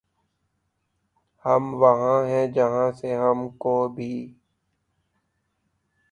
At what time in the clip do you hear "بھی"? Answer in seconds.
3.87-4.13